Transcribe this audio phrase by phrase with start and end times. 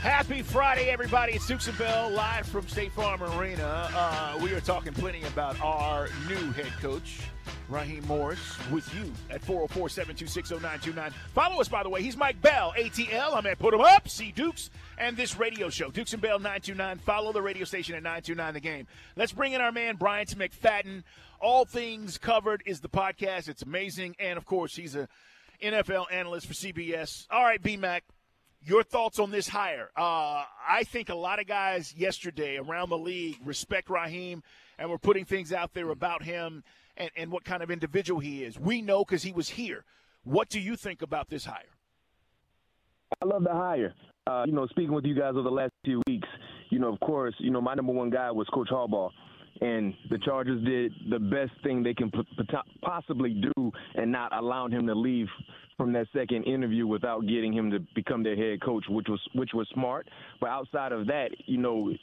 [0.00, 1.34] Happy Friday, everybody.
[1.34, 3.90] It's Dukes and Bell live from State Farm Arena.
[3.94, 7.20] Uh, we are talking plenty about our new head coach,
[7.68, 11.12] Raheem Morris, with you at 404 726 0929.
[11.34, 12.00] Follow us, by the way.
[12.00, 13.36] He's Mike Bell, ATL.
[13.36, 16.96] I'm at Put Him Up, see Dukes, and this radio show, Dukes and Bell 929.
[17.00, 18.86] Follow the radio station at 929 The Game.
[19.16, 21.02] Let's bring in our man, Bryant McFadden.
[21.40, 23.48] All Things Covered is the podcast.
[23.48, 24.16] It's amazing.
[24.18, 25.08] And, of course, he's a
[25.62, 27.26] NFL analyst for CBS.
[27.30, 28.04] All right, B Mac
[28.62, 29.90] your thoughts on this hire?
[29.96, 34.42] Uh, I think a lot of guys yesterday around the league respect Raheem
[34.78, 36.64] and we're putting things out there about him
[36.96, 38.58] and, and what kind of individual he is.
[38.58, 39.84] We know because he was here.
[40.24, 41.76] What do you think about this hire?
[43.22, 43.94] I love the hire.
[44.26, 46.28] Uh, you know, speaking with you guys over the last few weeks,
[46.70, 49.10] you know, of course, you know, my number one guy was Coach Harbaugh
[49.60, 52.10] and the Chargers did the best thing they can
[52.82, 55.26] possibly do and not allowing him to leave
[55.76, 59.50] from that second interview without getting him to become their head coach, which was which
[59.54, 60.06] was smart.
[60.38, 61.94] But outside of that, you know,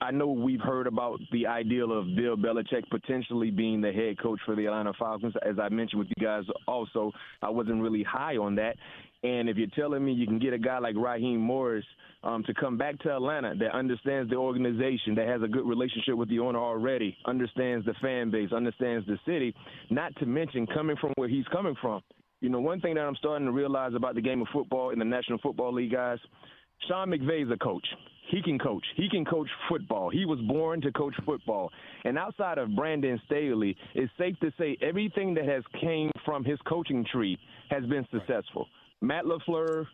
[0.00, 4.38] I know we've heard about the ideal of Bill Belichick potentially being the head coach
[4.46, 5.34] for the Atlanta Falcons.
[5.44, 7.10] As I mentioned with you guys, also,
[7.42, 8.76] I wasn't really high on that.
[9.24, 11.84] And if you're telling me you can get a guy like Raheem Morris
[12.24, 16.16] um, to come back to Atlanta that understands the organization, that has a good relationship
[16.16, 19.54] with the owner already, understands the fan base, understands the city,
[19.90, 22.02] not to mention coming from where he's coming from,
[22.44, 24.98] you know, one thing that I'm starting to realize about the game of football in
[24.98, 26.18] the National Football League, guys,
[26.86, 27.86] Sean McVay's a coach.
[28.30, 28.84] He can coach.
[28.96, 30.10] He can coach football.
[30.10, 31.70] He was born to coach football.
[32.04, 36.58] And outside of Brandon Staley, it's safe to say everything that has came from his
[36.66, 37.38] coaching tree
[37.70, 38.66] has been successful.
[39.00, 39.86] Matt LaFleur,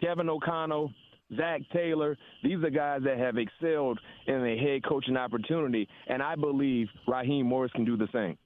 [0.00, 0.92] Kevin O'Connell,
[1.36, 6.34] Zac Taylor, these are guys that have excelled in a head coaching opportunity, and I
[6.34, 8.36] believe Raheem Morris can do the same.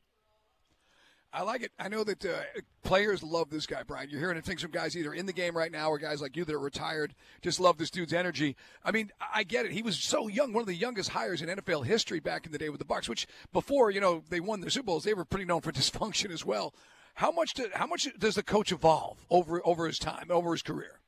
[1.34, 1.72] I like it.
[1.80, 2.42] I know that uh,
[2.84, 4.08] players love this guy, Bryant.
[4.08, 4.44] You're hearing it.
[4.44, 6.60] Think some guys either in the game right now or guys like you that are
[6.60, 7.12] retired
[7.42, 8.54] just love this dude's energy.
[8.84, 9.72] I mean, I get it.
[9.72, 12.58] He was so young, one of the youngest hires in NFL history back in the
[12.58, 13.08] day with the Bucs.
[13.08, 16.30] Which before you know they won the Super Bowls, they were pretty known for dysfunction
[16.30, 16.72] as well.
[17.14, 17.54] How much?
[17.54, 21.00] Do, how much does the coach evolve over over his time, over his career?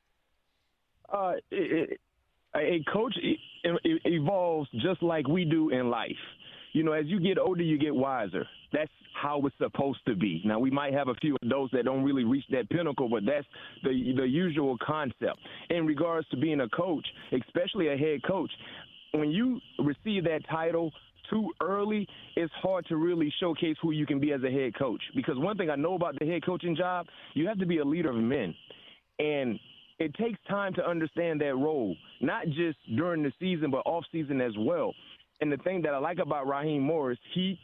[1.11, 1.99] Uh, it,
[2.55, 3.15] a coach
[3.63, 6.11] evolves just like we do in life.
[6.73, 8.45] You know, as you get older, you get wiser.
[8.73, 10.41] That's how it's supposed to be.
[10.45, 13.25] Now we might have a few of those that don't really reach that pinnacle, but
[13.25, 13.47] that's
[13.83, 15.39] the the usual concept.
[15.69, 18.51] In regards to being a coach, especially a head coach,
[19.13, 20.91] when you receive that title
[21.29, 25.01] too early, it's hard to really showcase who you can be as a head coach.
[25.15, 27.85] Because one thing I know about the head coaching job, you have to be a
[27.85, 28.53] leader of men.
[29.19, 29.59] And
[29.99, 34.41] it takes time to understand that role, not just during the season, but off season
[34.41, 34.93] as well.
[35.41, 37.59] And the thing that I like about Raheem Morris, he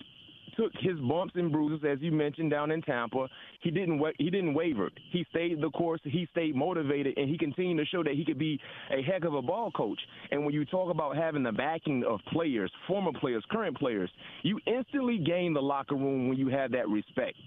[0.56, 3.28] took his bumps and bruises, as you mentioned, down in Tampa.
[3.62, 4.90] He didn't wa- he didn't waver.
[5.12, 6.00] He stayed the course.
[6.04, 8.60] He stayed motivated, and he continued to show that he could be
[8.92, 10.00] a heck of a ball coach.
[10.32, 14.10] And when you talk about having the backing of players, former players, current players,
[14.44, 17.38] you instantly gain the locker room when you have that respect.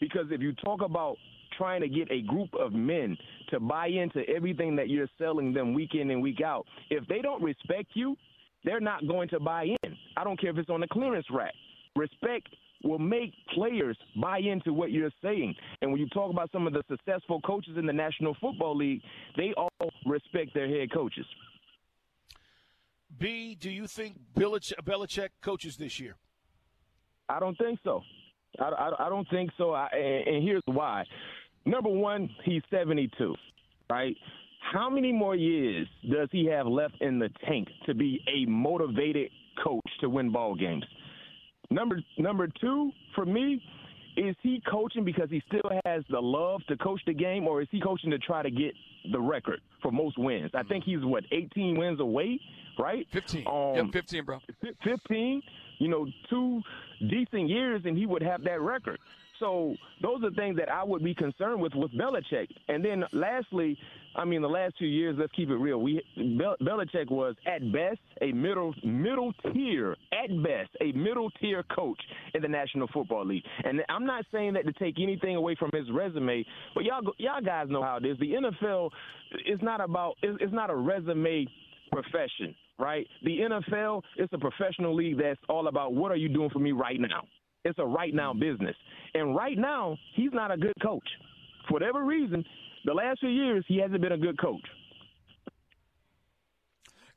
[0.00, 1.16] Because if you talk about
[1.56, 3.16] trying to get a group of men
[3.50, 7.20] to buy into everything that you're selling them week in and week out, if they
[7.20, 8.16] don't respect you,
[8.64, 9.96] they're not going to buy in.
[10.16, 11.54] I don't care if it's on the clearance rack.
[11.96, 12.48] Respect
[12.82, 15.54] will make players buy into what you're saying.
[15.82, 19.02] And when you talk about some of the successful coaches in the National Football League,
[19.36, 19.70] they all
[20.06, 21.26] respect their head coaches.
[23.18, 26.16] B, do you think Belichick coaches this year?
[27.28, 28.02] I don't think so.
[28.58, 29.72] I, I, I don't think so.
[29.72, 31.04] I, and, and here's why.
[31.64, 33.34] Number one, he's 72,
[33.90, 34.16] right?
[34.60, 39.30] how many more years does he have left in the tank to be a motivated
[39.62, 40.84] coach to win ball games?
[41.70, 43.62] Number number two for me
[44.16, 47.68] is he coaching because he still has the love to coach the game, or is
[47.70, 48.74] he coaching to try to get
[49.12, 50.50] the record for most wins?
[50.52, 52.40] I think he's what 18 wins away,
[52.78, 53.06] right?
[53.12, 53.46] 15.
[53.46, 54.38] Um, yep, 15, bro.
[54.84, 55.42] 15.
[55.78, 56.60] You know, two
[57.08, 58.98] decent years, and he would have that record.
[59.40, 62.48] So those are things that I would be concerned with with Belichick.
[62.68, 63.76] And then lastly,
[64.14, 65.78] I mean, the last two years, let's keep it real.
[65.80, 71.64] We Bel- Belichick was at best a middle middle tier, at best a middle tier
[71.74, 72.00] coach
[72.34, 73.44] in the National Football League.
[73.64, 76.44] And I'm not saying that to take anything away from his resume,
[76.74, 78.18] but y'all y'all guys know how it is.
[78.18, 78.90] The NFL
[79.46, 81.46] is not about it's not a resume
[81.92, 83.06] profession, right?
[83.24, 86.72] The NFL is a professional league that's all about what are you doing for me
[86.72, 87.24] right now.
[87.64, 88.40] It's a right now mm-hmm.
[88.40, 88.76] business.
[89.14, 91.08] And right now, he's not a good coach.
[91.68, 92.44] For whatever reason,
[92.84, 94.64] the last few years, he hasn't been a good coach.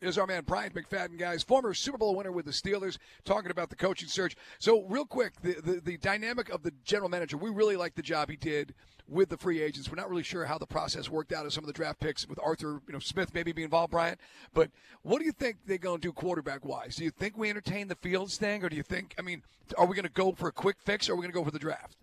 [0.03, 3.69] Is our man Bryant McFadden, guys, former Super Bowl winner with the Steelers, talking about
[3.69, 4.35] the coaching search.
[4.59, 8.01] So, real quick, the, the, the dynamic of the general manager, we really like the
[8.01, 8.73] job he did
[9.07, 9.89] with the free agents.
[9.89, 12.27] We're not really sure how the process worked out of some of the draft picks
[12.27, 14.19] with Arthur, you know, Smith maybe being involved, Bryant.
[14.53, 14.71] But
[15.03, 16.97] what do you think they're going to do quarterback wise?
[16.97, 19.44] Do you think we entertain the Fields thing, or do you think, I mean,
[19.77, 21.45] are we going to go for a quick fix, or are we going to go
[21.45, 21.95] for the draft?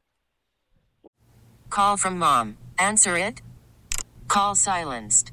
[1.69, 2.57] Call from mom.
[2.79, 3.43] Answer it.
[4.27, 5.33] Call silenced.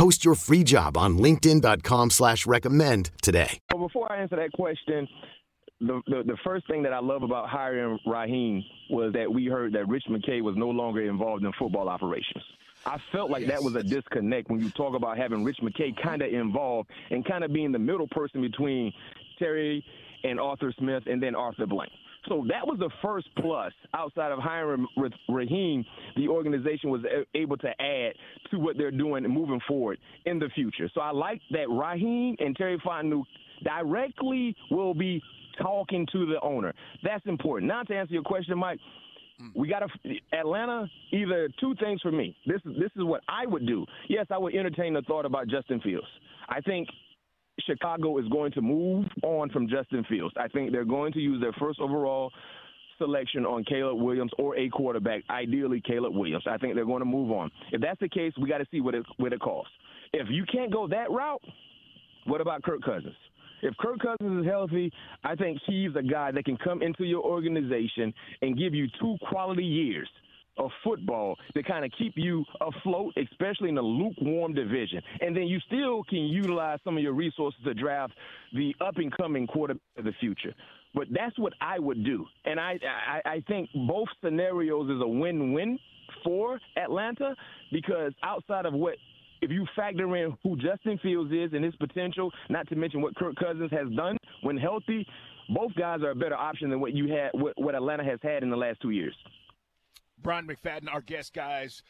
[0.00, 3.58] Post your free job on LinkedIn.com slash recommend today.
[3.70, 5.06] Well, before I answer that question,
[5.78, 9.74] the, the, the first thing that I love about hiring Raheem was that we heard
[9.74, 12.42] that Rich McKay was no longer involved in football operations.
[12.86, 16.22] I felt like that was a disconnect when you talk about having Rich McKay kind
[16.22, 18.94] of involved and kind of being the middle person between
[19.38, 19.84] Terry
[20.24, 21.92] and Arthur Smith and then Arthur Blank.
[22.28, 24.86] So that was the first plus outside of hiring
[25.28, 25.84] Raheem.
[26.16, 27.02] The organization was
[27.34, 28.12] able to add
[28.50, 30.90] to what they're doing moving forward in the future.
[30.94, 33.24] So I like that Raheem and Terry Fontenot
[33.64, 35.22] directly will be
[35.60, 36.72] talking to the owner.
[37.02, 37.68] That's important.
[37.68, 38.78] Now to answer your question, Mike,
[39.54, 39.88] we got to
[40.38, 40.86] Atlanta.
[41.12, 42.36] Either two things for me.
[42.46, 43.86] This is this is what I would do.
[44.08, 46.06] Yes, I would entertain the thought about Justin Fields.
[46.48, 46.88] I think
[47.66, 50.34] Chicago is going to move on from Justin Fields.
[50.36, 52.32] I think they're going to use their first overall
[52.98, 56.44] selection on Caleb Williams or a quarterback, ideally Caleb Williams.
[56.46, 57.50] I think they're going to move on.
[57.72, 59.72] If that's the case, we got to see what it what it costs.
[60.12, 61.42] If you can't go that route,
[62.26, 63.14] what about Kirk Cousins?
[63.62, 64.90] If Kirk Cousins is healthy,
[65.22, 69.16] I think he's a guy that can come into your organization and give you two
[69.28, 70.08] quality years
[70.60, 75.02] of football to kind of keep you afloat, especially in a lukewarm division.
[75.20, 78.12] And then you still can utilize some of your resources to draft
[78.52, 80.54] the up and coming quarterback of the future.
[80.94, 82.26] But that's what I would do.
[82.44, 85.78] And I, I, I think both scenarios is a win win
[86.24, 87.34] for Atlanta
[87.72, 88.96] because outside of what
[89.42, 93.16] if you factor in who Justin Fields is and his potential, not to mention what
[93.16, 95.06] Kirk Cousins has done when healthy,
[95.48, 98.42] both guys are a better option than what you had, what, what Atlanta has had
[98.42, 99.14] in the last two years.
[100.22, 101.82] Bryant McFadden, our guest, guys.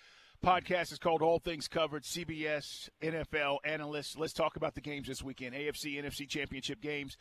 [0.44, 4.16] Podcast is called All Things Covered, CBS, NFL analysts.
[4.16, 7.16] Let's talk about the games this weekend AFC, NFC championship games.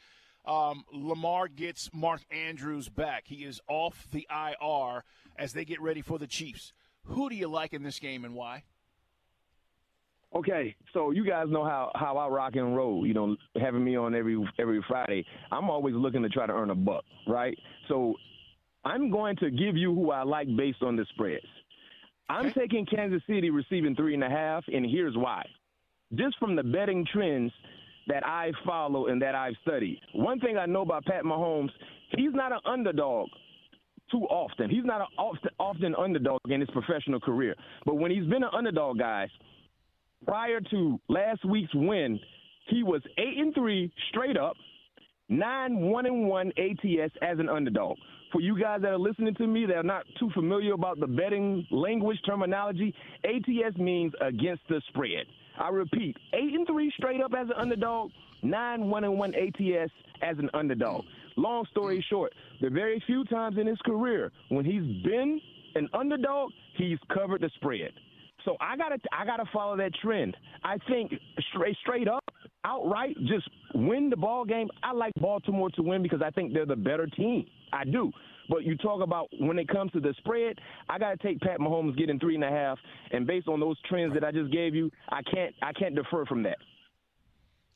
[0.45, 3.23] Um, Lamar gets Mark Andrews back.
[3.27, 5.03] He is off the IR
[5.37, 6.73] as they get ready for the Chiefs.
[7.05, 8.63] Who do you like in this game and why?
[10.33, 13.05] Okay, so you guys know how how I rock and roll.
[13.05, 15.25] You know, having me on every every Friday.
[15.51, 17.57] I'm always looking to try to earn a buck, right?
[17.87, 18.13] So
[18.85, 21.45] I'm going to give you who I like based on the spreads.
[22.29, 22.61] I'm okay.
[22.61, 25.45] taking Kansas City receiving three and a half, and here's why.
[26.15, 27.51] Just from the betting trends
[28.07, 29.99] that I follow and that I've studied.
[30.13, 31.69] One thing I know about Pat Mahomes,
[32.15, 33.29] he's not an underdog
[34.11, 34.69] too often.
[34.69, 37.55] He's not an often, often underdog in his professional career.
[37.85, 39.29] But when he's been an underdog, guys,
[40.25, 42.19] prior to last week's win,
[42.67, 44.55] he was eight and three straight up,
[45.27, 47.97] nine one and one ATS as an underdog.
[48.31, 51.07] For you guys that are listening to me that are not too familiar about the
[51.07, 52.93] betting language terminology,
[53.23, 55.25] ATS means against the spread.
[55.59, 58.11] I repeat, eight and three straight up as an underdog,
[58.43, 61.03] nine one and one ATS as an underdog.
[61.37, 65.41] Long story short, the very few times in his career when he's been
[65.75, 67.91] an underdog, he's covered the spread.
[68.45, 70.35] So I gotta I gotta follow that trend.
[70.63, 71.13] I think
[71.51, 72.23] straight straight up,
[72.63, 74.69] outright, just win the ball game.
[74.83, 77.45] I like Baltimore to win because I think they're the better team.
[77.73, 78.11] I do.
[78.49, 80.57] But you talk about when it comes to the spread,
[80.89, 82.79] I got to take Pat Mahomes getting three and a half,
[83.11, 86.25] and based on those trends that I just gave you, I can't I can't defer
[86.25, 86.57] from that.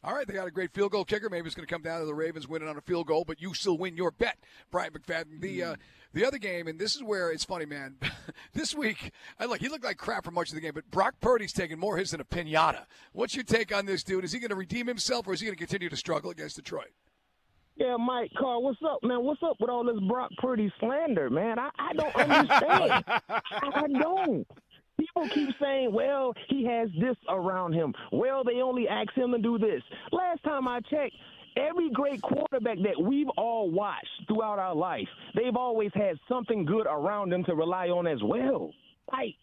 [0.06, 1.30] All right, they got a great field goal kicker.
[1.30, 3.42] Maybe it's going to come down to the Ravens winning on a field goal, but
[3.42, 4.38] you still win your bet,
[4.70, 5.40] Bryant McFadden.
[5.40, 5.76] The uh,
[6.12, 7.96] the other game, and this is where it's funny, man.
[8.54, 11.16] this week, I look, he looked like crap for much of the game, but Brock
[11.22, 12.86] Purdy's taking more hits than a pinata.
[13.14, 14.26] What's your take on this dude?
[14.26, 16.58] Is he going to redeem himself, or is he going to continue to struggle against
[16.58, 16.92] Detroit?
[17.76, 19.24] Yeah, Mike Carr, what's up, man?
[19.24, 21.58] What's up with all this Brock Purdy slander, man?
[21.58, 23.04] I, I don't understand.
[23.08, 24.48] I don't.
[25.00, 27.94] People keep saying, well, he has this around him.
[28.12, 29.82] Well, they only ask him to do this.
[30.12, 31.16] Last time I checked,
[31.58, 36.86] every great quarterback that we've all watched throughout our life, they've always had something good
[36.86, 38.72] around them to rely on as well.
[39.12, 39.36] Like,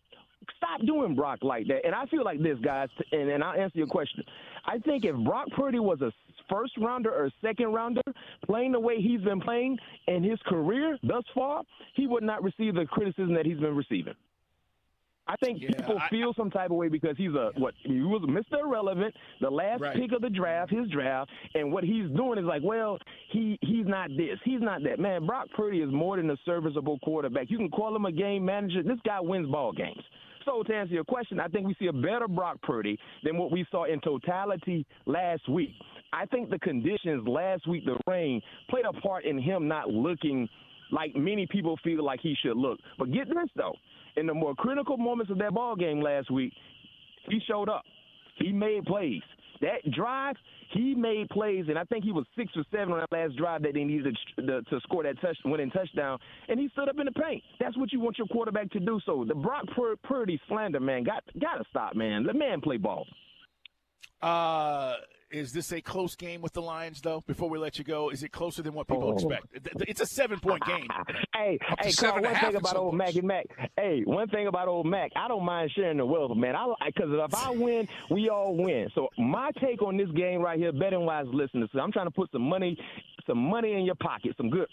[0.56, 1.84] stop doing Brock like that.
[1.84, 4.24] And I feel like this, guys, and, and I'll answer your question.
[4.66, 6.12] I think if Brock Purdy was a
[6.48, 8.02] first rounder or second rounder
[8.46, 9.78] playing the way he's been playing
[10.08, 11.62] in his career thus far,
[11.94, 14.14] he would not receive the criticism that he's been receiving.
[15.30, 18.00] I think yeah, people I, feel some type of way because he's a what he
[18.00, 18.60] was Mr.
[18.60, 19.94] Irrelevant, the last right.
[19.94, 22.98] pick of the draft, his draft, and what he's doing is like, well,
[23.30, 24.98] he he's not this, he's not that.
[24.98, 27.48] Man, Brock Purdy is more than a serviceable quarterback.
[27.48, 28.82] You can call him a game manager.
[28.82, 30.02] This guy wins ball games.
[30.44, 33.50] So to answer your question, I think we see a better Brock Purdy than what
[33.50, 35.70] we saw in totality last week.
[36.12, 40.48] I think the conditions last week, the rain, played a part in him not looking
[40.90, 42.78] like many people feel like he should look.
[42.98, 43.76] But get this though,
[44.16, 46.52] in the more critical moments of that ball game last week,
[47.28, 47.84] he showed up.
[48.36, 49.22] He made plays.
[49.60, 50.36] That drive,
[50.72, 53.62] he made plays, and I think he was six or seven on that last drive
[53.62, 56.18] that they needed to, to score that touch, winning touchdown.
[56.48, 57.42] And he stood up in the paint.
[57.58, 59.00] That's what you want your quarterback to do.
[59.04, 59.64] So the Brock
[60.02, 62.24] Purdy slander, man, got got to stop, man.
[62.24, 63.06] Let man play ball.
[64.22, 64.94] Uh
[65.30, 67.22] is this a close game with the Lions, though?
[67.26, 69.12] Before we let you go, is it closer than what people oh.
[69.12, 69.46] expect?
[69.88, 70.86] It's a seven-point game.
[71.34, 73.46] hey, hey, Carl, one thing about old Mac and Mac.
[73.76, 76.56] Hey, one thing about old Mac, I don't mind sharing the wealth, man.
[76.56, 78.88] I because if I win, we all win.
[78.94, 82.30] So my take on this game right here, betting wise, listeners, I'm trying to put
[82.32, 82.76] some money,
[83.26, 84.68] some money in your pocket, some good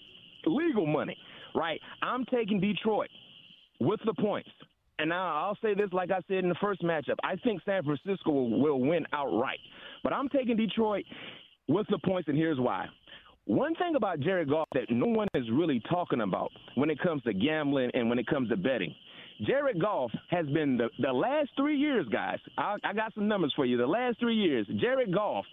[0.46, 1.18] legal money,
[1.56, 1.80] right?
[2.02, 3.10] I'm taking Detroit
[3.80, 4.50] with the points.
[5.00, 7.84] And now I'll say this, like I said in the first matchup, I think San
[7.84, 9.60] Francisco will, will win outright.
[10.04, 11.06] But I'm taking Detroit
[11.68, 12.88] with the points, and here's why.
[13.46, 17.22] One thing about Jared Goff that no one is really talking about when it comes
[17.24, 18.94] to gambling and when it comes to betting.
[19.46, 22.40] Jared Goff has been the, the last three years, guys.
[22.58, 23.78] I, I got some numbers for you.
[23.78, 25.46] The last three years, Jared Goff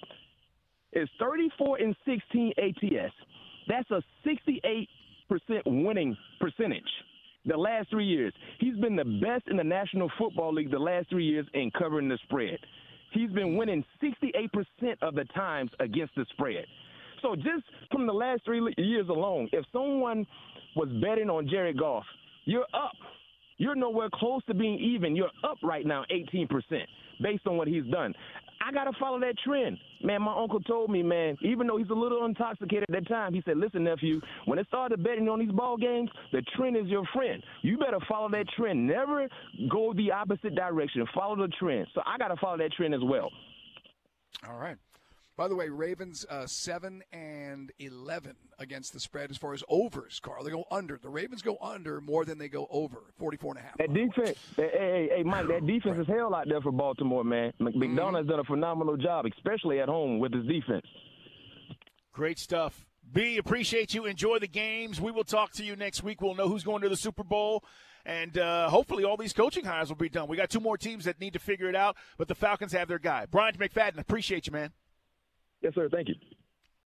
[0.95, 3.13] is 34 and 16 ATS.
[3.69, 4.87] That's a 68%
[5.67, 6.83] winning percentage
[7.47, 8.33] the last three years.
[8.59, 12.09] He's been the best in the National Football League the last three years in covering
[12.09, 12.59] the spread.
[13.13, 14.51] He's been winning 68%
[15.03, 16.65] of the times against the spread.
[17.23, 20.27] So just from the last three years alone, if someone
[20.77, 22.05] was betting on Jared Goff,
[22.45, 22.93] you're up.
[23.57, 25.15] You're nowhere close to being even.
[25.15, 26.49] You're up right now 18%
[27.23, 28.13] based on what he's done.
[28.67, 29.79] I got to follow that trend.
[30.03, 33.35] Man, my uncle told me, man, even though he's a little intoxicated at that time,
[33.35, 36.87] he said, listen, nephew, when it started betting on these ball games, the trend is
[36.87, 37.43] your friend.
[37.63, 38.87] You better follow that trend.
[38.87, 39.29] Never
[39.71, 41.07] go the opposite direction.
[41.15, 41.87] Follow the trend.
[41.95, 43.31] So I got to follow that trend as well.
[44.49, 44.77] All right.
[45.37, 47.34] By the way, Ravens uh, seven and
[47.79, 50.21] eleven against the spread as far as overs.
[50.21, 50.99] Carl, they go under.
[51.01, 53.05] The Ravens go under more than they go over.
[53.19, 53.79] 44 and a half.
[53.79, 56.01] That defense, hey, hey, hey Mike, that defense right.
[56.01, 57.53] is hell out there for Baltimore, man.
[57.59, 58.31] Macdonald's mm-hmm.
[58.31, 60.87] done a phenomenal job, especially at home with his defense.
[62.13, 62.87] Great stuff.
[63.13, 64.07] B, appreciate you.
[64.07, 65.01] Enjoy the games.
[65.01, 66.21] We will talk to you next week.
[66.21, 67.65] We'll know who's going to the Super Bowl.
[68.07, 70.29] And uh, hopefully, all these coaching hires will be done.
[70.29, 72.89] We got two more teams that need to figure it out, but the Falcons have
[72.89, 73.27] their guy.
[73.27, 74.73] Bryant McFadden, appreciate you, man.
[75.63, 75.89] Yes, sir.
[75.91, 76.15] Thank you.